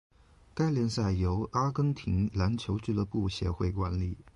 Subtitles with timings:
[0.55, 4.17] 该联赛由阿根廷篮球俱乐部协会管理。